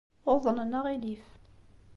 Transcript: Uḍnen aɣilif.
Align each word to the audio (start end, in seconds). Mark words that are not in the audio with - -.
Uḍnen 0.31 0.77
aɣilif. 0.79 1.25